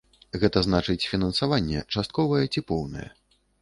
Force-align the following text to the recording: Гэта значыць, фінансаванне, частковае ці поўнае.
Гэта 0.43 0.63
значыць, 0.67 1.07
фінансаванне, 1.13 1.85
частковае 1.97 2.45
ці 2.53 2.69
поўнае. 2.73 3.09